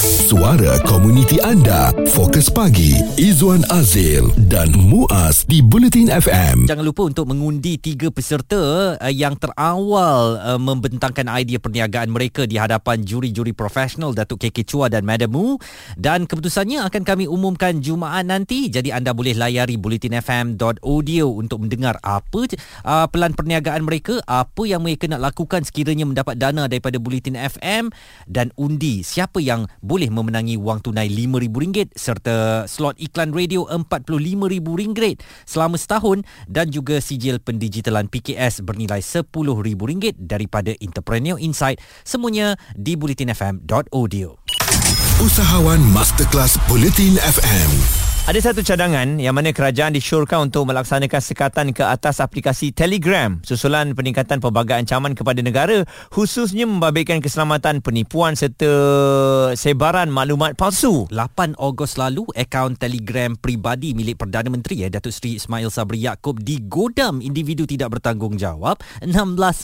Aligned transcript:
Suara 0.00 0.80
komuniti 0.88 1.36
anda. 1.44 1.92
Fokus 2.16 2.48
pagi. 2.48 2.96
Izwan 3.20 3.68
Azil 3.68 4.32
dan 4.48 4.72
Muaz 4.72 5.44
di 5.44 5.60
Bulletin 5.60 6.08
FM. 6.08 6.64
Jangan 6.64 6.86
lupa 6.88 7.04
untuk 7.04 7.28
mengundi 7.28 7.76
tiga 7.76 8.08
peserta 8.08 8.96
uh, 8.96 9.12
yang 9.12 9.36
terawal 9.36 10.40
uh, 10.40 10.56
membentangkan 10.56 11.28
idea 11.36 11.60
perniagaan 11.60 12.08
mereka 12.08 12.48
di 12.48 12.56
hadapan 12.56 13.04
juri-juri 13.04 13.52
profesional 13.52 14.16
Datuk 14.16 14.40
KK 14.40 14.64
Chua 14.64 14.86
dan 14.88 15.04
Madam 15.04 15.36
Mu 15.36 15.60
dan 16.00 16.24
keputusannya 16.24 16.80
akan 16.88 17.04
kami 17.04 17.28
umumkan 17.28 17.84
Jumaat 17.84 18.24
nanti 18.24 18.72
jadi 18.72 18.96
anda 18.96 19.12
boleh 19.12 19.36
layari 19.36 19.76
bulletinfm.audio 19.76 21.28
untuk 21.28 21.60
mendengar 21.60 22.00
apa 22.00 22.48
uh, 22.88 23.04
pelan 23.12 23.36
perniagaan 23.36 23.84
mereka 23.84 24.16
apa 24.24 24.64
yang 24.64 24.80
mereka 24.80 25.12
nak 25.12 25.28
lakukan 25.28 25.60
sekiranya 25.60 26.08
mendapat 26.08 26.40
dana 26.40 26.64
daripada 26.72 26.96
Bulletin 26.96 27.36
FM 27.36 27.92
dan 28.24 28.48
undi 28.56 29.04
siapa 29.04 29.44
yang 29.44 29.68
boleh 29.90 30.06
memenangi 30.06 30.54
wang 30.54 30.78
tunai 30.78 31.10
RM5,000 31.10 31.98
serta 31.98 32.62
slot 32.70 32.94
iklan 33.02 33.34
radio 33.34 33.66
RM45,000 33.66 35.18
selama 35.50 35.74
setahun 35.74 36.22
dan 36.46 36.70
juga 36.70 37.02
sijil 37.02 37.42
pendigitalan 37.42 38.06
PKS 38.06 38.62
bernilai 38.62 39.02
RM10,000 39.02 40.14
daripada 40.14 40.78
Entrepreneur 40.78 41.34
Insight 41.42 41.82
semuanya 42.06 42.54
di 42.78 42.94
bulletinfm.audio. 42.94 44.38
Usahawan 45.18 45.82
Masterclass 45.90 46.54
Bulletin 46.70 47.18
FM. 47.18 48.09
Ada 48.30 48.54
satu 48.54 48.62
cadangan 48.62 49.18
yang 49.18 49.34
mana 49.34 49.50
kerajaan 49.50 49.90
disyorkan 49.90 50.46
untuk 50.46 50.70
melaksanakan 50.70 51.18
sekatan 51.18 51.74
ke 51.74 51.82
atas 51.82 52.22
aplikasi 52.22 52.70
Telegram 52.70 53.42
susulan 53.42 53.90
peningkatan 53.90 54.38
pelbagai 54.38 54.78
ancaman 54.78 55.18
kepada 55.18 55.42
negara 55.42 55.82
khususnya 56.14 56.62
membabitkan 56.62 57.18
keselamatan 57.18 57.82
penipuan 57.82 58.38
serta 58.38 58.70
sebaran 59.58 60.14
maklumat 60.14 60.54
palsu. 60.54 61.10
8 61.10 61.58
Ogos 61.58 61.98
lalu, 61.98 62.22
akaun 62.38 62.78
Telegram 62.78 63.34
pribadi 63.34 63.98
milik 63.98 64.22
Perdana 64.22 64.46
Menteri 64.46 64.86
ya, 64.86 64.94
Datuk 64.94 65.10
Seri 65.10 65.34
Ismail 65.34 65.66
Sabri 65.66 66.06
Yaakob 66.06 66.38
digodam 66.38 67.18
individu 67.18 67.66
tidak 67.66 67.98
bertanggungjawab. 67.98 68.78
16 69.10 69.10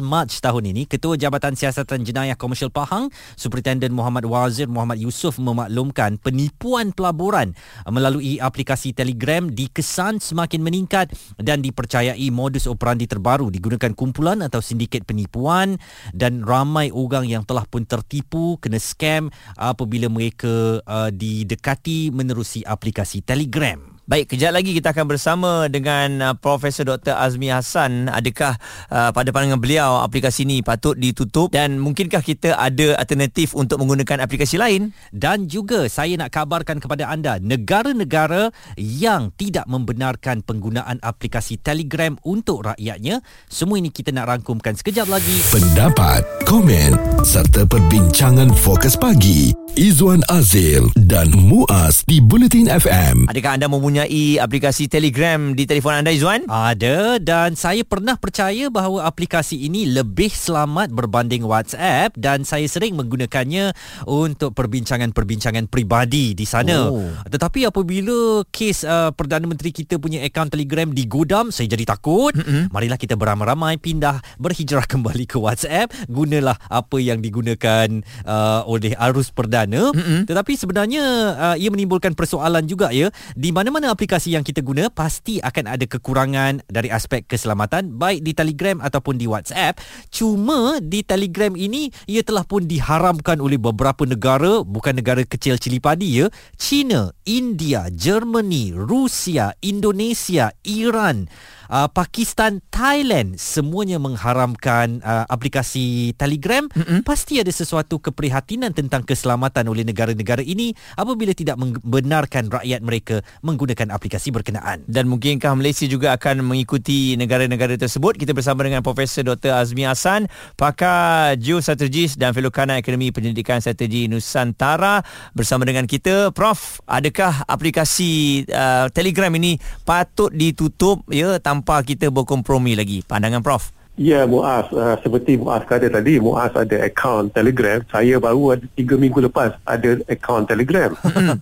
Mac 0.03 0.35
tahun 0.43 0.75
ini, 0.75 0.91
Ketua 0.91 1.15
Jabatan 1.15 1.55
Siasatan 1.55 2.03
Jenayah 2.03 2.35
Komersial 2.35 2.75
Pahang, 2.75 3.15
Superintendent 3.39 3.95
Muhammad 3.95 4.27
Wazir 4.27 4.67
Muhammad 4.67 4.99
Yusof 4.99 5.39
memaklumkan 5.39 6.19
penipuan 6.19 6.91
pelaburan 6.91 7.55
melalui 7.87 8.43
aplikasi 8.43 8.56
Telegram 8.63 9.49
dikesan 9.51 10.23
semakin 10.23 10.63
meningkat 10.63 11.11
dan 11.41 11.65
dipercayai 11.65 12.29
modus 12.31 12.71
operandi 12.71 13.11
terbaru 13.11 13.51
digunakan 13.51 13.91
kumpulan 13.97 14.45
atau 14.45 14.63
sindiket 14.63 15.03
penipuan 15.03 15.81
dan 16.15 16.47
ramai 16.47 16.95
orang 16.95 17.27
yang 17.27 17.43
telah 17.43 17.67
pun 17.67 17.83
tertipu 17.83 18.61
kena 18.63 18.79
scam 18.79 19.33
apabila 19.59 20.07
mereka 20.07 20.79
uh, 20.87 21.11
didekati 21.11 22.15
menerusi 22.15 22.63
aplikasi 22.63 23.25
Telegram. 23.25 23.96
Baik, 24.07 24.39
kejap 24.39 24.55
lagi 24.55 24.71
kita 24.71 24.95
akan 24.95 25.11
bersama 25.11 25.67
dengan 25.67 26.09
uh, 26.23 26.35
Profesor 26.39 26.87
Dr. 26.87 27.19
Azmi 27.19 27.51
Hassan. 27.51 28.07
Adakah 28.07 28.55
uh, 28.87 29.11
pada 29.11 29.35
pandangan 29.35 29.59
beliau 29.59 29.99
aplikasi 29.99 30.47
ini 30.47 30.63
patut 30.63 30.95
ditutup 30.95 31.51
dan 31.51 31.83
mungkinkah 31.83 32.23
kita 32.23 32.55
ada 32.55 32.95
alternatif 33.03 33.59
untuk 33.59 33.83
menggunakan 33.83 34.23
aplikasi 34.23 34.63
lain? 34.63 34.95
Dan 35.11 35.51
juga 35.51 35.91
saya 35.91 36.15
nak 36.15 36.31
kabarkan 36.31 36.79
kepada 36.79 37.11
anda 37.11 37.43
negara-negara 37.43 38.55
yang 38.79 39.35
tidak 39.35 39.67
membenarkan 39.67 40.47
penggunaan 40.47 41.03
aplikasi 41.03 41.59
Telegram 41.59 42.15
untuk 42.23 42.63
rakyatnya. 42.63 43.27
Semua 43.51 43.83
ini 43.83 43.91
kita 43.91 44.15
nak 44.15 44.31
rangkumkan 44.31 44.79
sekejap 44.79 45.11
lagi. 45.11 45.35
Pendapat, 45.51 46.23
komen 46.47 46.95
serta 47.27 47.67
perbincangan 47.67 48.55
fokus 48.55 48.95
pagi. 48.95 49.51
Izwan 49.77 50.25
Azil 50.33 50.89
dan 50.97 51.29
Muaz 51.37 52.01
di 52.09 52.17
Bulletin 52.17 52.65
FM. 52.65 53.29
Adakah 53.29 53.61
anda 53.61 53.69
mempunyai 53.69 53.96
aplikasi 54.05 54.93
Telegram 54.93 55.57
di 55.57 55.65
telefon 55.65 56.05
anda 56.05 56.13
Izwan? 56.13 56.45
Ada 56.53 57.17
dan 57.17 57.57
saya 57.57 57.81
pernah 57.81 58.21
percaya 58.21 58.69
bahawa 58.69 59.09
aplikasi 59.09 59.65
ini 59.65 59.89
lebih 59.89 60.29
selamat 60.29 60.93
berbanding 60.93 61.49
WhatsApp 61.49 62.13
dan 62.21 62.45
saya 62.45 62.69
sering 62.69 62.99
menggunakannya 63.01 63.73
untuk 64.05 64.53
perbincangan-perbincangan 64.53 65.71
peribadi 65.71 66.37
di 66.37 66.45
sana. 66.45 66.91
Oh. 66.91 67.09
Tetapi 67.25 67.71
apabila 67.71 68.43
kes 68.51 68.83
uh, 68.83 69.15
Perdana 69.15 69.47
Menteri 69.47 69.71
kita 69.71 69.97
punya 69.97 70.21
akaun 70.27 70.51
Telegram 70.51 70.91
digodam, 70.91 71.55
saya 71.55 71.71
jadi 71.71 71.87
takut. 71.87 72.35
Mm-hmm. 72.35 72.75
Marilah 72.75 72.99
kita 72.99 73.15
beramai-ramai 73.15 73.79
pindah 73.79 74.19
berhijrah 74.43 74.85
kembali 74.93 75.25
ke 75.31 75.39
WhatsApp. 75.39 75.95
Gunalah 76.11 76.59
apa 76.67 76.99
yang 76.99 77.23
digunakan 77.23 77.87
uh, 78.27 78.67
oleh 78.67 78.99
arus 78.99 79.31
perdana. 79.31 79.95
Mm-hmm. 79.95 80.27
Tetapi 80.27 80.53
sebenarnya 80.59 81.05
uh, 81.39 81.57
ia 81.57 81.71
menimbulkan 81.71 82.19
persoalan 82.19 82.67
juga 82.67 82.91
ya. 82.91 83.13
Di 83.39 83.55
mana-mana 83.55 83.86
aplikasi 83.91 84.35
yang 84.35 84.45
kita 84.47 84.63
guna 84.63 84.93
pasti 84.93 85.39
akan 85.43 85.65
ada 85.79 85.85
kekurangan 85.87 86.63
dari 86.71 86.91
aspek 86.93 87.27
keselamatan 87.27 87.95
baik 87.97 88.23
di 88.23 88.33
Telegram 88.37 88.79
ataupun 88.83 89.19
di 89.19 89.27
WhatsApp. 89.31 89.79
Cuma 90.13 90.79
di 90.83 91.03
Telegram 91.03 91.55
ini 91.55 91.91
ia 92.11 92.23
telah 92.27 92.45
pun 92.45 92.67
diharamkan 92.67 93.39
oleh 93.43 93.59
beberapa 93.59 94.05
negara, 94.05 94.63
bukan 94.63 94.99
negara 94.99 95.23
kecil 95.23 95.57
cili 95.57 95.79
padi 95.79 96.23
ya. 96.23 96.27
China, 96.61 97.11
India, 97.27 97.89
Germany, 97.91 98.75
Rusia, 98.75 99.55
Indonesia, 99.63 100.53
Iran 100.67 101.27
uh, 101.71 101.89
Pakistan, 101.91 102.65
Thailand 102.73 103.39
semuanya 103.39 104.01
mengharamkan 104.01 105.05
uh, 105.05 105.29
aplikasi 105.31 106.17
Telegram. 106.17 106.67
Mm-hmm. 106.67 107.05
Pasti 107.07 107.39
ada 107.39 107.53
sesuatu 107.53 108.01
keprihatinan 108.01 108.73
tentang 108.73 109.05
keselamatan 109.07 109.69
oleh 109.71 109.87
negara-negara 109.87 110.43
ini 110.43 110.75
apabila 110.97 111.33
tidak 111.37 111.57
membenarkan 111.61 112.51
rakyat 112.51 112.81
mereka 112.83 113.17
menggunakan 113.45 113.93
aplikasi 113.93 114.33
berkenaan. 114.33 114.83
Dan 114.89 115.07
mungkinkah 115.11 115.53
Malaysia 115.55 115.87
juga 115.87 116.17
akan 116.17 116.43
mengikuti 116.43 117.15
negara-negara 117.15 117.77
tersebut? 117.77 118.19
Kita 118.19 118.33
bersama 118.33 118.67
dengan 118.67 118.83
Profesor 118.83 119.23
Dr. 119.23 119.57
Azmi 119.57 119.87
Hassan, 119.87 120.29
pakar 120.57 121.37
geostrategis 121.39 122.17
dan 122.17 122.33
fellow 122.33 122.53
kanan 122.53 122.81
Akademi 122.81 123.13
Pendidikan 123.13 123.61
Strategi 123.63 124.09
Nusantara 124.09 125.01
bersama 125.33 125.65
dengan 125.65 125.85
kita. 125.89 126.31
Prof, 126.33 126.81
adakah 126.85 127.45
aplikasi 127.47 128.45
uh, 128.51 128.89
Telegram 128.93 129.33
ini 129.35 129.57
patut 129.85 130.33
ditutup 130.33 131.05
ya 131.09 131.39
tanpa 131.41 131.56
kita 131.65 132.11
berkompromi 132.11 132.75
lagi? 132.75 133.05
Pandangan 133.07 133.45
Prof. 133.45 133.77
Ya 133.97 134.29
Muaz, 134.29 134.69
uh, 134.77 135.01
seperti 135.01 135.41
Muaz 135.41 135.65
kata 135.65 135.89
tadi, 135.89 136.21
Muaz 136.21 136.53
ada 136.53 136.85
akaun 136.85 137.33
Telegram. 137.33 137.81
Saya 137.89 138.21
baru 138.21 138.53
ada 138.53 138.67
tiga 138.77 139.01
minggu 139.01 139.25
lepas 139.25 139.57
ada 139.65 139.97
akaun 140.05 140.45
Telegram. 140.45 140.93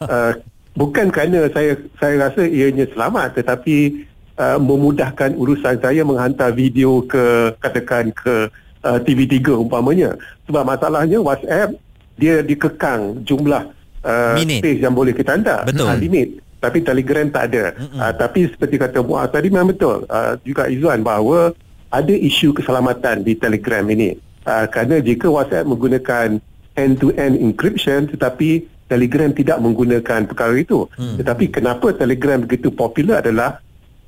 uh, 0.07 0.39
bukan 0.79 1.11
kerana 1.11 1.51
saya 1.51 1.75
saya 1.99 2.31
rasa 2.31 2.47
ianya 2.47 2.87
selamat 2.95 3.43
tetapi 3.43 4.07
uh, 4.39 4.59
memudahkan 4.63 5.35
urusan 5.35 5.83
saya 5.83 6.07
menghantar 6.07 6.55
video 6.55 7.03
ke 7.03 7.55
katakan 7.59 8.15
ke 8.15 8.47
uh, 8.87 8.99
TV3 9.03 9.59
umpamanya. 9.59 10.15
Sebab 10.47 10.63
masalahnya 10.63 11.19
WhatsApp 11.19 11.75
dia 12.15 12.39
dikekang 12.39 13.27
jumlah 13.27 13.67
uh, 14.07 14.39
space 14.39 14.79
yang 14.79 14.95
boleh 14.95 15.11
kita 15.11 15.35
hantar. 15.35 15.67
Betul. 15.67 15.91
Uh, 15.91 15.99
limit 15.99 16.39
tapi 16.65 16.81
Telegram 16.81 17.29
tak 17.29 17.45
ada. 17.53 17.65
Uh, 17.93 18.13
tapi 18.17 18.49
seperti 18.49 18.81
kata 18.81 19.05
Muaz 19.05 19.29
tadi 19.29 19.53
memang 19.53 19.77
betul. 19.77 20.09
Uh, 20.09 20.41
juga 20.41 20.73
Izzuan 20.73 21.05
bahawa 21.05 21.53
ada 21.93 22.15
isu 22.17 22.57
keselamatan 22.57 23.21
di 23.21 23.37
Telegram 23.37 23.85
ini. 23.93 24.17
Uh, 24.49 24.65
kerana 24.73 25.05
jika 25.05 25.29
WhatsApp 25.29 25.69
menggunakan 25.69 26.41
end-to-end 26.75 27.37
encryption 27.39 28.09
tetapi 28.09 28.65
Telegram 28.89 29.33
tidak 29.33 29.59
menggunakan 29.61 30.29
perkara 30.29 30.55
itu. 30.57 30.89
Hmm. 30.97 31.17
Tetapi 31.21 31.53
kenapa 31.53 31.93
Telegram 31.97 32.41
begitu 32.41 32.69
popular 32.69 33.25
adalah 33.25 33.61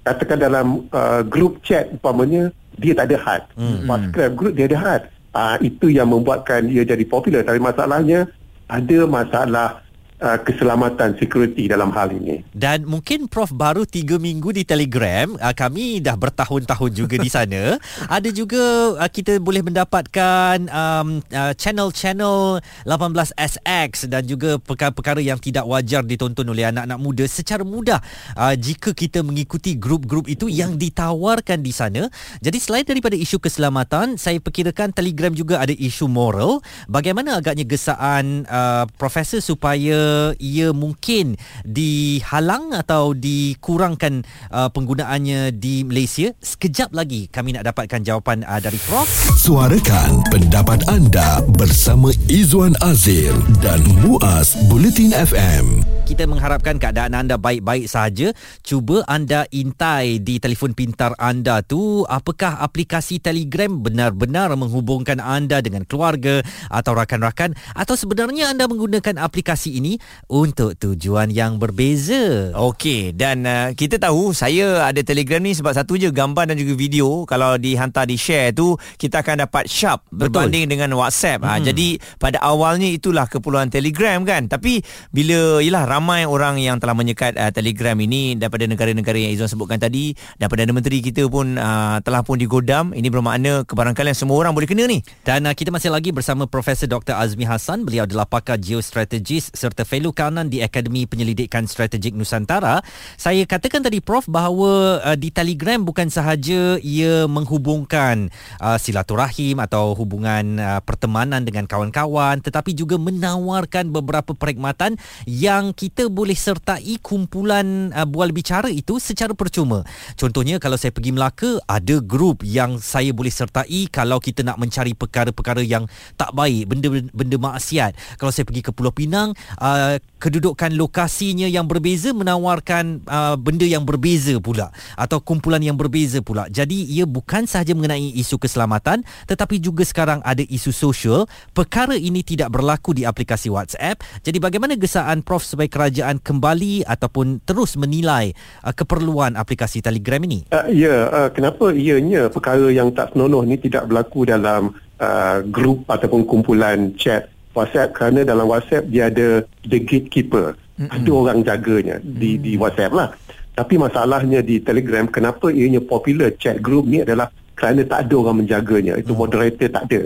katakan 0.05 0.39
dalam 0.39 0.66
uh, 0.93 1.25
group 1.25 1.61
chat 1.65 1.89
umpamanya 1.93 2.53
dia 2.77 2.93
tak 2.93 3.12
ada 3.12 3.19
had. 3.21 3.43
Hmm. 3.56 3.89
WhatsApp 3.89 4.33
group 4.37 4.53
dia 4.56 4.69
ada 4.69 4.78
had. 4.78 5.03
Uh, 5.37 5.56
itu 5.61 5.93
yang 5.93 6.09
membuatkan 6.09 6.69
ia 6.69 6.84
jadi 6.84 7.05
popular. 7.05 7.45
Tapi 7.45 7.61
masalahnya 7.61 8.28
ada 8.66 8.99
masalah 9.05 9.85
uh, 10.21 10.39
keselamatan 10.41 11.16
security 11.21 11.68
dalam 11.68 11.92
hal 11.92 12.13
ini. 12.13 12.41
Dan 12.53 12.89
mungkin 12.89 13.28
Prof 13.28 13.53
baru 13.53 13.84
3 13.84 14.16
minggu 14.16 14.53
di 14.54 14.63
Telegram, 14.65 15.36
uh, 15.36 15.54
kami 15.54 16.01
dah 16.01 16.16
bertahun-tahun 16.16 16.91
juga 16.92 17.16
di 17.21 17.28
sana. 17.28 17.77
Ada 18.16 18.33
juga 18.33 18.97
uh, 18.97 19.10
kita 19.10 19.39
boleh 19.41 19.65
mendapatkan 19.65 20.57
um, 20.71 21.21
uh, 21.21 21.53
channel-channel 21.57 22.60
18SX 22.89 24.09
dan 24.09 24.22
juga 24.24 24.57
perkara-perkara 24.60 25.21
yang 25.21 25.41
tidak 25.41 25.65
wajar 25.68 26.04
ditonton 26.04 26.47
oleh 26.48 26.68
anak-anak 26.68 26.98
muda 27.01 27.24
secara 27.28 27.65
mudah 27.66 28.01
uh, 28.36 28.54
jika 28.57 28.92
kita 28.97 29.21
mengikuti 29.21 29.77
grup-grup 29.77 30.30
itu 30.30 30.48
yang 30.48 30.77
ditawarkan 30.78 31.60
di 31.60 31.72
sana. 31.72 32.09
Jadi 32.41 32.59
selain 32.60 32.86
daripada 32.86 33.16
isu 33.18 33.41
keselamatan, 33.42 34.16
saya 34.16 34.41
perkirakan 34.41 34.92
Telegram 34.92 35.33
juga 35.33 35.60
ada 35.60 35.74
isu 35.74 36.09
moral. 36.09 36.63
Bagaimana 36.86 37.39
agaknya 37.41 37.66
gesaan 37.66 38.47
uh, 38.47 38.86
profesor 38.97 39.42
supaya 39.42 40.05
ia 40.36 40.70
mungkin 40.76 41.34
dihalang 41.64 42.76
atau 42.76 43.16
dikurangkan 43.16 44.26
uh, 44.53 44.68
penggunaannya 44.70 45.54
di 45.56 45.82
Malaysia? 45.86 46.34
Sekejap 46.38 46.92
lagi 46.92 47.32
kami 47.32 47.56
nak 47.56 47.66
dapatkan 47.72 48.04
jawapan 48.04 48.44
uh, 48.44 48.60
dari 48.60 48.78
Prof. 48.84 49.08
Suarakan 49.41 50.22
pendapat 50.28 50.84
anda 50.91 51.41
bersama 51.56 52.12
Izwan 52.28 52.76
Azil 52.84 53.34
dan 53.64 53.80
Muaz 54.04 54.58
Bulletin 54.68 55.16
FM. 55.16 55.96
Kita 56.06 56.22
mengharapkan 56.30 56.78
keadaan 56.78 57.18
anda 57.18 57.34
baik-baik 57.34 57.91
saja. 57.91 58.30
Cuba 58.62 59.03
anda 59.10 59.42
intai 59.50 60.22
di 60.22 60.38
telefon 60.38 60.70
pintar 60.70 61.18
anda 61.18 61.66
tu 61.66 62.06
apakah 62.06 62.62
aplikasi 62.62 63.18
Telegram 63.18 63.66
benar-benar 63.82 64.54
menghubungkan 64.54 65.18
anda 65.18 65.58
dengan 65.58 65.82
keluarga 65.82 66.47
atau 66.70 66.94
rakan-rakan 66.94 67.58
atau 67.74 67.98
sebenarnya 67.98 68.54
anda 68.54 68.70
menggunakan 68.70 69.18
aplikasi 69.18 69.82
ini 69.82 69.98
untuk 70.30 70.78
tujuan 70.78 71.34
yang 71.34 71.58
berbeza. 71.58 72.54
Okey 72.54 73.10
dan 73.10 73.42
uh, 73.42 73.74
kita 73.74 73.98
tahu 73.98 74.30
saya 74.30 74.86
ada 74.86 75.03
Telegram 75.03 75.42
ni 75.42 75.58
sebab 75.58 75.74
satu 75.74 75.98
je 75.98 76.14
gambar 76.14 76.54
dan 76.54 76.56
juga 76.56 76.78
video 76.78 77.26
kalau 77.26 77.58
dihantar 77.58 78.06
di 78.06 78.14
share 78.14 78.54
tu 78.54 78.78
kita 78.94 79.26
akan 79.26 79.50
dapat 79.50 79.66
sharp 79.66 80.06
berbanding 80.14 80.70
dengan 80.70 80.94
WhatsApp. 80.94 81.42
Hmm. 81.42 81.50
Ha 81.50 81.66
jadi 81.66 81.98
pada 82.22 82.38
awalnya 82.47 82.86
itulah 82.86 83.26
keperluan 83.26 83.74
Telegram 83.74 84.22
kan. 84.22 84.47
Tapi 84.47 84.86
bila 85.10 85.58
yalah 85.58 85.96
ramai 85.97 86.28
orang 86.28 86.60
yang 86.60 86.77
telah 86.77 86.93
menyekat 86.93 87.41
uh, 87.41 87.48
Telegram 87.48 87.97
ini 87.97 88.37
daripada 88.37 88.69
negara-negara 88.69 89.16
yang 89.16 89.33
Izwan 89.33 89.48
sebutkan 89.48 89.81
tadi 89.81 90.13
dan 90.37 90.53
Perdana 90.53 90.77
Menteri 90.77 91.01
kita 91.01 91.25
pun 91.25 91.57
uh, 91.57 92.04
telah 92.04 92.21
pun 92.21 92.37
digodam. 92.37 92.93
Ini 92.93 93.09
bermakna 93.09 93.65
kebarangkalian 93.65 94.13
semua 94.13 94.37
orang 94.45 94.53
boleh 94.53 94.69
kena 94.69 94.84
ni. 94.84 95.01
Dan 95.25 95.48
uh, 95.48 95.57
kita 95.57 95.72
masih 95.72 95.89
lagi 95.89 96.13
bersama 96.13 96.45
Profesor 96.45 96.84
Dr. 96.84 97.16
Azmi 97.16 97.48
Hassan. 97.48 97.89
Beliau 97.89 98.04
adalah 98.04 98.28
pakar 98.28 98.60
geostrategis 98.60 99.48
serta 99.57 99.89
fellow 99.89 100.13
kanan 100.13 100.53
di 100.53 100.60
Akademi 100.60 101.09
Penyelidikan 101.09 101.65
Strategik 101.65 102.13
Nusantara. 102.13 102.84
Saya 103.16 103.49
katakan 103.49 103.81
tadi 103.81 104.04
Prof 104.04 104.28
bahawa 104.28 105.01
uh, 105.01 105.16
di 105.16 105.33
Telegram 105.33 105.81
bukan 105.81 106.13
sahaja 106.13 106.77
ia 106.84 107.25
menghubungkan 107.25 108.28
uh, 108.60 108.77
silaturahim 108.77 109.65
atau 109.65 109.97
hubungan 109.97 110.60
uh, 110.60 110.81
pertemanan 110.84 111.41
dengan 111.41 111.65
kawan-kawan 111.65 112.45
tetapi 112.45 112.77
juga 112.77 113.01
menawarkan 113.01 113.89
beberapa 113.89 114.37
perkhidmatan 114.37 115.01
yang 115.25 115.72
kita 115.72 115.85
boleh 115.92 116.34
sertai 116.34 116.98
kumpulan 116.98 117.92
uh, 117.94 118.09
bual 118.09 118.34
bicara 118.34 118.66
itu 118.72 118.98
secara 118.98 119.36
percuma. 119.36 119.86
Contohnya 120.18 120.59
kalau 120.59 120.74
saya 120.74 120.91
pergi 120.91 121.15
Melaka 121.15 121.62
ada 121.71 122.03
grup 122.03 122.42
yang 122.42 122.83
saya 122.83 123.12
boleh 123.15 123.30
sertai 123.30 123.86
kalau 123.92 124.18
kita 124.18 124.42
nak 124.42 124.59
mencari 124.59 124.97
perkara-perkara 124.97 125.62
yang 125.62 125.86
tak 126.16 126.33
baik, 126.33 126.66
benda-benda 126.66 127.36
maksiat. 127.36 128.18
Kalau 128.18 128.33
saya 128.33 128.48
pergi 128.48 128.62
ke 128.66 128.71
Pulau 128.72 128.91
Pinang, 128.91 129.36
uh, 129.60 130.00
kedudukan 130.16 130.72
lokasinya 130.74 131.47
yang 131.47 131.68
berbeza 131.68 132.10
menawarkan 132.16 133.04
uh, 133.04 133.36
benda 133.36 133.68
yang 133.68 133.84
berbeza 133.84 134.41
pula 134.41 134.72
atau 134.97 135.21
kumpulan 135.21 135.60
yang 135.60 135.77
berbeza 135.77 136.24
pula. 136.24 136.48
Jadi 136.48 136.89
ia 136.89 137.04
bukan 137.04 137.44
sahaja 137.44 137.77
mengenai 137.77 138.16
isu 138.16 138.41
keselamatan 138.41 139.04
tetapi 139.28 139.60
juga 139.60 139.84
sekarang 139.84 140.24
ada 140.24 140.42
isu 140.42 140.72
sosial. 140.72 141.28
Perkara 141.53 141.94
ini 141.94 142.24
tidak 142.24 142.53
berlaku 142.53 142.97
di 142.97 143.04
aplikasi 143.04 143.53
WhatsApp. 143.53 144.00
Jadi 144.24 144.39
bagaimana 144.41 144.74
gesaan 144.78 145.21
Prof 145.21 145.44
supaya 145.44 145.68
kerajaan 145.77 146.17
kembali 146.25 146.89
ataupun 146.89 147.45
terus 147.45 147.77
menilai 147.77 148.33
uh, 148.65 148.73
keperluan 148.73 149.37
aplikasi 149.37 149.84
Telegram 149.84 150.25
ini? 150.25 150.49
Uh, 150.49 150.65
ya, 150.73 151.13
uh, 151.13 151.28
kenapa 151.28 151.77
ianya 151.77 152.33
perkara 152.33 152.73
yang 152.73 152.97
tak 152.97 153.13
senonoh 153.13 153.45
ni 153.45 153.61
tidak 153.61 153.84
berlaku 153.84 154.25
dalam 154.25 154.73
uh, 154.97 155.45
grup 155.45 155.84
ataupun 155.84 156.25
kumpulan 156.25 156.97
chat 156.97 157.28
WhatsApp 157.53 157.93
kerana 157.93 158.25
dalam 158.25 158.49
WhatsApp 158.49 158.89
dia 158.89 159.13
ada 159.13 159.45
the 159.69 159.77
gatekeeper. 159.81 160.57
Mm-hmm. 160.77 160.93
Ada 160.93 161.11
orang 161.13 161.39
jaganya 161.41 161.97
di 162.05 162.37
mm. 162.37 162.41
di 162.41 162.53
WhatsApp 162.61 162.93
lah. 162.93 163.09
Tapi 163.57 163.81
masalahnya 163.81 164.45
di 164.45 164.61
Telegram 164.61 165.09
kenapa 165.09 165.49
ianya 165.49 165.81
popular 165.81 166.33
chat 166.37 166.61
group 166.61 166.84
ni 166.84 167.01
adalah 167.01 167.33
kerana 167.57 167.81
tak 167.89 168.09
ada 168.09 168.15
orang 168.21 168.45
menjaganya. 168.45 169.01
Itu 169.01 169.17
mm. 169.17 169.21
moderator 169.21 169.69
tak 169.73 169.84
ada. 169.89 170.01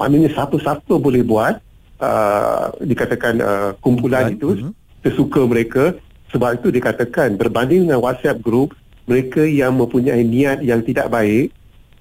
Maknanya 0.00 0.28
siapa-siapa 0.32 0.94
boleh 0.96 1.20
buat 1.20 1.60
uh, 2.00 2.72
dikatakan 2.80 3.34
uh, 3.44 3.70
kumpulan 3.84 4.32
Kumpulan. 4.32 4.36
itu 4.36 4.48
mm-hmm. 4.48 4.72
Sesuka 5.04 5.44
mereka. 5.44 5.94
Sebab 6.32 6.58
itu 6.58 6.74
dikatakan 6.74 7.38
berbanding 7.38 7.86
dengan 7.86 8.02
WhatsApp 8.02 8.42
group 8.42 8.74
mereka 9.06 9.46
yang 9.46 9.78
mempunyai 9.78 10.26
niat 10.26 10.64
yang 10.66 10.82
tidak 10.82 11.12
baik 11.12 11.54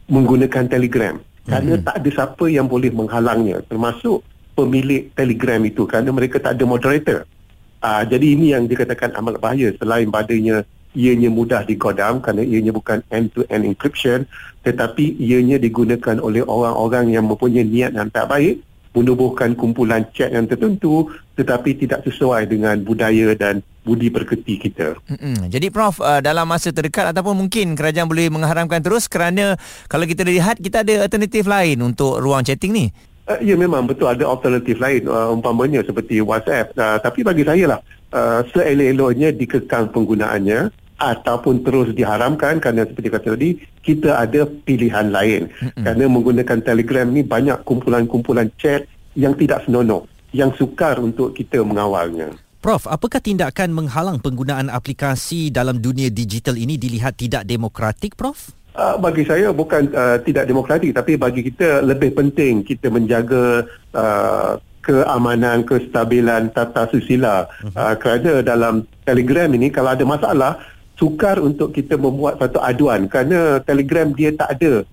menggunakan 0.09 0.65
Telegram. 0.65 1.21
Kerana 1.43 1.77
mm-hmm. 1.77 1.85
tak 1.85 1.95
ada 2.01 2.09
siapa 2.09 2.45
yang 2.49 2.65
boleh 2.65 2.89
menghalangnya. 2.89 3.61
Termasuk 3.67 4.25
pemilik 4.57 5.11
Telegram 5.13 5.61
itu. 5.61 5.85
Kerana 5.85 6.09
mereka 6.09 6.41
tak 6.41 6.57
ada 6.57 6.65
moderator. 6.65 7.19
Uh, 7.83 8.01
jadi 8.07 8.25
ini 8.33 8.55
yang 8.55 8.65
dikatakan 8.65 9.11
amat 9.19 9.37
bahaya. 9.37 9.69
Selain 9.75 10.07
padanya 10.07 10.65
ianya 10.93 11.29
mudah 11.29 11.65
digodam 11.65 12.21
kerana 12.21 12.45
ianya 12.45 12.69
bukan 12.69 13.01
end-to-end 13.09 13.65
encryption 13.65 14.29
tetapi 14.61 15.17
ianya 15.17 15.57
digunakan 15.57 16.21
oleh 16.21 16.45
orang-orang 16.45 17.17
yang 17.17 17.25
mempunyai 17.25 17.65
niat 17.65 17.97
yang 17.97 18.13
tak 18.13 18.29
baik 18.29 18.61
menubuhkan 18.93 19.57
kumpulan 19.57 20.05
chat 20.13 20.29
yang 20.31 20.45
tertentu 20.45 21.09
tetapi 21.33 21.73
tidak 21.77 22.05
sesuai 22.05 22.45
dengan 22.45 22.77
budaya 22.85 23.33
dan 23.33 23.65
budi 23.83 24.07
perketi 24.07 24.55
kita. 24.61 24.95
Mm-mm. 25.11 25.51
Jadi 25.51 25.67
Prof, 25.67 25.99
uh, 25.99 26.23
dalam 26.23 26.47
masa 26.47 26.71
terdekat 26.71 27.11
ataupun 27.11 27.35
mungkin 27.35 27.75
kerajaan 27.75 28.07
boleh 28.07 28.31
mengharamkan 28.31 28.79
terus 28.79 29.11
kerana 29.11 29.59
kalau 29.91 30.07
kita 30.07 30.23
lihat 30.23 30.61
kita 30.61 30.87
ada 30.87 31.09
alternatif 31.09 31.43
lain 31.43 31.83
untuk 31.83 32.21
ruang 32.23 32.45
chatting 32.45 32.71
ni. 32.71 32.85
Uh, 33.23 33.39
ya 33.39 33.55
memang 33.55 33.87
betul 33.87 34.07
ada 34.11 34.27
alternatif 34.27 34.79
lain 34.79 35.07
uh, 35.07 35.31
umpamanya 35.31 35.79
seperti 35.79 36.19
WhatsApp 36.19 36.75
uh, 36.75 36.99
tapi 36.99 37.23
bagi 37.23 37.47
saya 37.47 37.71
lah 37.71 37.79
uh, 38.11 38.43
seelok-eloknya 38.51 39.31
dikekang 39.31 39.95
penggunaannya 39.95 40.82
ataupun 40.97 41.65
terus 41.65 41.91
diharamkan 41.93 42.61
kerana 42.61 42.85
seperti 42.85 43.09
kata 43.09 43.27
tadi 43.35 43.49
kita 43.83 44.17
ada 44.17 44.45
pilihan 44.45 45.09
lain 45.09 45.49
mm-hmm. 45.49 45.83
kerana 45.83 46.03
menggunakan 46.07 46.59
Telegram 46.61 47.07
ni 47.09 47.21
banyak 47.25 47.61
kumpulan-kumpulan 47.65 48.49
chat 48.57 48.85
yang 49.13 49.33
tidak 49.37 49.65
senonoh 49.65 50.09
yang 50.33 50.49
sukar 50.57 50.97
untuk 50.97 51.37
kita 51.37 51.61
mengawalnya. 51.61 52.33
Prof, 52.63 52.87
apakah 52.89 53.19
tindakan 53.21 53.75
menghalang 53.75 54.23
penggunaan 54.23 54.71
aplikasi 54.71 55.53
dalam 55.53 55.83
dunia 55.83 56.09
digital 56.09 56.55
ini 56.57 56.79
dilihat 56.79 57.19
tidak 57.19 57.45
demokratik, 57.45 58.17
Prof? 58.17 58.55
Uh, 58.73 58.97
bagi 58.97 59.21
saya 59.21 59.53
bukan 59.53 59.93
uh, 59.93 60.17
tidak 60.25 60.49
demokratik 60.49 60.97
tapi 60.97 61.13
bagi 61.13 61.45
kita 61.45 61.85
lebih 61.85 62.09
penting 62.17 62.65
kita 62.65 62.89
menjaga 62.89 63.69
uh, 63.93 64.57
keamanan, 64.81 65.61
kestabilan 65.61 66.49
tata 66.49 66.89
susila 66.89 67.45
uh, 67.45 67.77
uh 67.77 67.93
kerana 68.01 68.41
dalam 68.41 68.81
Telegram 69.05 69.45
ini 69.53 69.69
kalau 69.69 69.93
ada 69.93 70.01
masalah 70.01 70.57
sukar 70.97 71.41
untuk 71.41 71.73
kita 71.73 71.97
membuat 71.97 72.37
satu 72.37 72.61
aduan 72.61 73.09
kerana 73.09 73.59
Telegram 73.65 74.09
dia 74.13 74.29
tak 74.33 74.59
ada 74.59 74.85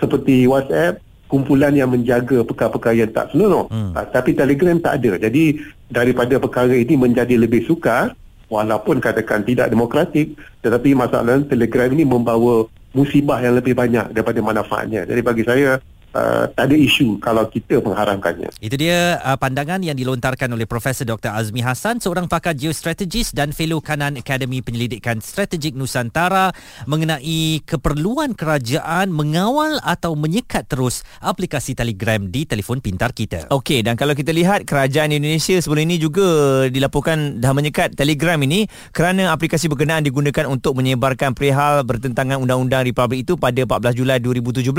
seperti 0.00 0.48
WhatsApp 0.48 1.00
kumpulan 1.28 1.74
yang 1.74 1.90
menjaga 1.90 2.46
perkara-perkara 2.46 2.94
yang 2.94 3.10
tak 3.10 3.32
senonoh. 3.34 3.66
Hmm. 3.72 3.90
Tapi 3.96 4.36
Telegram 4.38 4.76
tak 4.78 5.02
ada. 5.02 5.18
Jadi 5.18 5.58
daripada 5.90 6.38
perkara 6.38 6.74
ini 6.76 6.94
menjadi 6.94 7.34
lebih 7.34 7.66
sukar 7.66 8.14
walaupun 8.46 9.00
katakan 9.02 9.42
tidak 9.42 9.72
demokratik 9.72 10.36
tetapi 10.62 10.94
masalah 10.94 11.42
Telegram 11.48 11.90
ini 11.90 12.04
membawa 12.06 12.68
musibah 12.94 13.42
yang 13.42 13.58
lebih 13.58 13.74
banyak 13.74 14.14
daripada 14.14 14.38
manfaatnya. 14.38 15.02
Jadi 15.04 15.20
bagi 15.20 15.42
saya 15.42 15.82
uh, 16.14 16.46
tak 16.54 16.70
ada 16.70 16.76
isu 16.78 17.18
kalau 17.18 17.44
kita 17.50 17.82
mengharamkannya. 17.82 18.54
Itu 18.62 18.78
dia 18.78 19.20
uh, 19.20 19.36
pandangan 19.36 19.82
yang 19.82 19.98
dilontarkan 19.98 20.48
oleh 20.54 20.64
Profesor 20.64 21.04
Dr. 21.04 21.34
Azmi 21.34 21.60
Hassan, 21.60 21.98
seorang 21.98 22.30
pakar 22.30 22.54
geostrategis 22.54 23.34
dan 23.34 23.50
fellow 23.50 23.82
kanan 23.82 24.16
Akademi 24.16 24.62
Penyelidikan 24.62 25.18
Strategik 25.18 25.74
Nusantara 25.74 26.54
mengenai 26.86 27.60
keperluan 27.66 28.32
kerajaan 28.38 29.10
mengawal 29.10 29.82
atau 29.82 30.14
menyekat 30.14 30.70
terus 30.70 31.02
aplikasi 31.20 31.74
Telegram 31.74 32.22
di 32.22 32.46
telefon 32.46 32.78
pintar 32.78 33.10
kita. 33.12 33.50
Okey, 33.50 33.82
dan 33.82 33.98
kalau 33.98 34.14
kita 34.14 34.30
lihat 34.30 34.64
kerajaan 34.64 35.10
Indonesia 35.10 35.58
sebelum 35.58 35.84
ini 35.90 35.98
juga 35.98 36.24
dilaporkan 36.70 37.42
dah 37.42 37.52
menyekat 37.52 37.98
Telegram 37.98 38.38
ini 38.40 38.70
kerana 38.94 39.34
aplikasi 39.34 39.66
berkenaan 39.66 40.06
digunakan 40.06 40.46
untuk 40.46 40.78
menyebarkan 40.78 41.34
perihal 41.34 41.82
bertentangan 41.82 42.38
undang-undang 42.38 42.86
Republik 42.86 43.26
itu 43.26 43.34
pada 43.34 43.58
14 43.66 43.98
Julai 43.98 44.18
2017. 44.22 44.70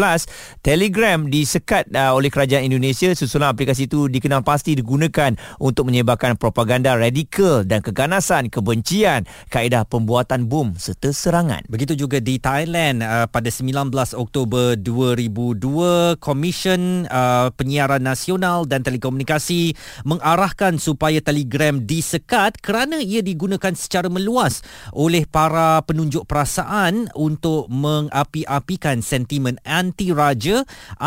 Telegram 0.64 1.25
disekat 1.28 1.90
uh, 1.94 2.14
oleh 2.16 2.32
kerajaan 2.32 2.66
Indonesia 2.66 3.12
susulan 3.14 3.52
aplikasi 3.52 3.86
itu 3.86 4.08
dikenal 4.08 4.42
pasti 4.42 4.78
digunakan 4.78 5.34
untuk 5.60 5.90
menyebarkan 5.90 6.38
propaganda 6.38 6.96
radikal 6.96 7.62
dan 7.68 7.84
keganasan 7.84 8.50
kebencian 8.50 9.28
kaedah 9.50 9.86
pembuatan 9.86 10.48
bom 10.48 10.74
serta 10.78 11.12
serangan. 11.12 11.62
Begitu 11.70 11.96
juga 11.96 12.18
di 12.22 12.38
Thailand 12.42 13.02
uh, 13.06 13.28
pada 13.30 13.50
19 13.50 13.92
Oktober 14.18 14.78
2002 14.80 16.18
Komisen 16.22 17.06
uh, 17.10 17.50
Penyiaran 17.54 18.04
Nasional 18.04 18.66
dan 18.70 18.82
Telekomunikasi 18.86 19.74
mengarahkan 20.06 20.78
supaya 20.78 21.20
Telegram 21.20 21.78
disekat 21.82 22.62
kerana 22.62 23.02
ia 23.02 23.26
digunakan 23.26 23.74
secara 23.74 24.08
meluas 24.12 24.62
oleh 24.94 25.26
para 25.26 25.82
penunjuk 25.84 26.26
perasaan 26.30 27.10
untuk 27.18 27.68
mengapi-apikan 27.72 29.02
sentimen 29.02 29.58
anti 29.66 30.12
raja 30.12 30.64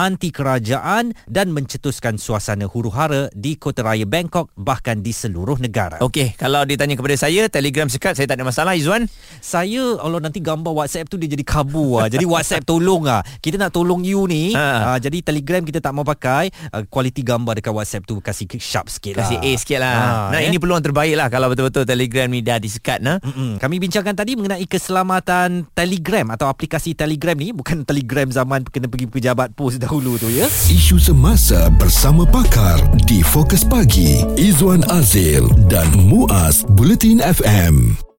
anti 0.08 0.32
kerajaan 0.32 1.12
dan 1.28 1.52
mencetuskan 1.52 2.16
suasana 2.16 2.64
huru-hara 2.64 3.28
di 3.36 3.60
kota 3.60 3.84
raya 3.84 4.08
Bangkok 4.08 4.48
bahkan 4.56 5.04
di 5.04 5.12
seluruh 5.12 5.60
negara. 5.60 6.00
Okey, 6.00 6.32
kalau 6.40 6.64
ditanya 6.64 6.96
kepada 6.96 7.12
saya, 7.20 7.52
Telegram 7.52 7.84
sekat 7.92 8.16
saya 8.16 8.24
tak 8.24 8.40
ada 8.40 8.48
masalah 8.48 8.72
Izwan. 8.72 9.04
Saya 9.44 10.00
kalau 10.00 10.16
nanti 10.16 10.40
gambar 10.40 10.72
WhatsApp 10.72 11.12
tu 11.12 11.20
dia 11.20 11.28
jadi 11.28 11.44
kabur 11.44 12.00
ah. 12.00 12.08
Jadi 12.08 12.24
WhatsApp 12.24 12.64
tolong 12.64 13.04
ah. 13.04 13.20
Kita 13.44 13.60
nak 13.60 13.76
tolong 13.76 14.00
you 14.00 14.24
ni. 14.24 14.56
Ha. 14.56 14.96
Ah, 14.96 14.98
jadi 14.98 15.20
Telegram 15.20 15.60
kita 15.60 15.84
tak 15.84 15.92
mau 15.92 16.08
pakai. 16.08 16.48
Ah, 16.72 16.88
kualiti 16.88 17.20
gambar 17.20 17.60
dekat 17.60 17.76
WhatsApp 17.76 18.08
tu 18.08 18.16
kasih 18.24 18.48
sharp 18.56 18.88
sikit 18.88 19.20
lah. 19.20 19.28
Kasih 19.28 19.38
A 19.44 19.50
sikit 19.60 19.78
lah. 19.84 19.92
Ha, 19.92 20.32
nah, 20.32 20.40
eh. 20.40 20.48
ini 20.48 20.56
peluang 20.56 20.80
terbaik 20.80 21.12
lah 21.20 21.28
kalau 21.28 21.52
betul-betul 21.52 21.84
Telegram 21.84 22.32
ni 22.32 22.40
dah 22.40 22.56
disekat. 22.56 23.04
Nah. 23.04 23.20
Mm-mm. 23.20 23.60
Kami 23.60 23.76
bincangkan 23.76 24.16
tadi 24.16 24.32
mengenai 24.40 24.64
keselamatan 24.64 25.68
Telegram 25.76 26.32
atau 26.32 26.48
aplikasi 26.48 26.96
Telegram 26.96 27.36
ni 27.36 27.52
bukan 27.52 27.84
Telegram 27.84 28.24
zaman 28.30 28.64
kena 28.64 28.86
pergi 28.88 29.10
pejabat 29.10 29.52
pos 29.58 29.74
dahulu 29.88 30.20
tu 30.20 30.28
ya. 30.28 30.44
Isu 30.68 31.00
semasa 31.00 31.72
bersama 31.80 32.28
pakar 32.28 32.76
di 33.08 33.24
Fokus 33.24 33.64
Pagi 33.64 34.20
Izwan 34.36 34.84
Azil 34.92 35.48
dan 35.72 35.88
Muaz 35.96 36.60
Bulletin 36.76 37.24
FM. 37.24 38.07